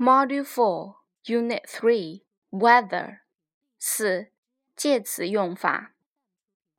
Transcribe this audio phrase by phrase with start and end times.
[0.00, 3.20] Module 4, Unit 3, Weather
[3.78, 4.32] 四
[4.76, 5.94] 介词用法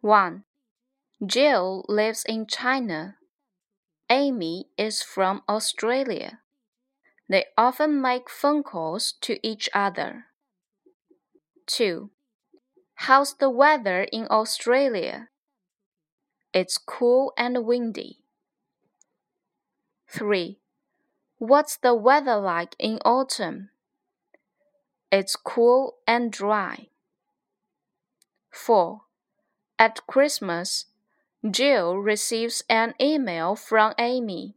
[0.02, 0.44] 1.
[1.20, 3.18] Jill lives in China.
[4.10, 6.40] Amy is from Australia.
[7.28, 10.26] They often make phone calls to each other.
[11.66, 12.10] 2.
[13.08, 15.30] How's the weather in Australia?
[16.54, 18.20] It's cool and windy.
[20.08, 20.60] 3.
[21.43, 23.71] What's the weather like in autumn?
[25.11, 26.87] It's cool and dry.
[28.53, 29.01] 4.
[29.77, 30.85] At Christmas,
[31.51, 34.55] Jill receives an email from Amy.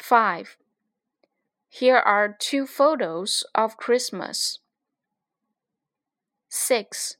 [0.00, 0.56] 5.
[1.68, 4.58] Here are two photos of Christmas.
[6.48, 7.16] 6.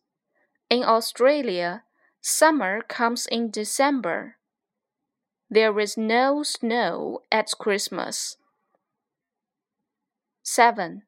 [0.69, 1.85] In Australia,
[2.21, 4.39] summer comes in December.
[5.53, 8.37] There is no snow at Christmas.
[10.45, 11.03] 7.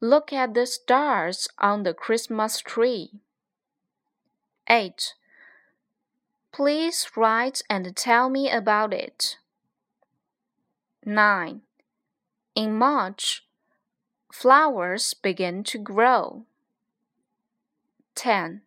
[0.00, 3.20] Look at the stars on the Christmas tree.
[4.68, 5.14] 8.
[6.52, 9.38] Please write and tell me about it.
[11.04, 11.62] 9.
[12.54, 13.44] In March,
[14.32, 16.44] flowers begin to grow.
[18.14, 18.62] 10.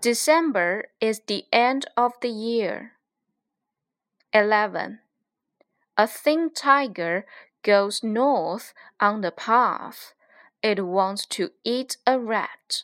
[0.00, 2.92] December is the end of the year.
[4.32, 5.00] 11.
[5.96, 7.26] A thin tiger
[7.62, 10.14] goes north on the path.
[10.62, 12.82] It wants to eat a rat.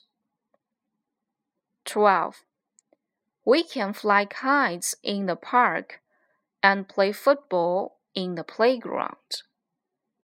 [1.85, 2.43] 12.
[3.45, 6.01] We can fly kites in the park
[6.63, 9.43] and play football in the playground.